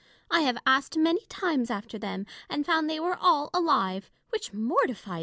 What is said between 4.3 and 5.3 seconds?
which mortified me.